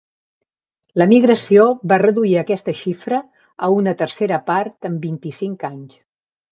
[1.01, 3.23] L'emigració va reduir aquesta xifra
[3.69, 5.99] a una tercera part en vint-i-cinc anys.